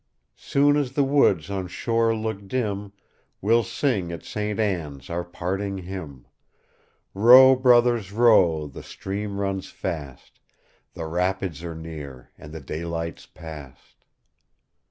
[0.35, 2.91] Soon as the woods on shore look dim,
[3.39, 4.59] We'll sing at St.
[4.59, 6.25] Ann's our parting hymn;
[7.13, 10.39] Row, brothers, row, the stream runs fast,
[10.95, 13.97] The rapids are near, and the daylight's past."